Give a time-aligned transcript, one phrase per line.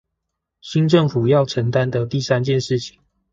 [0.61, 2.97] 新政府要承擔的第三件事情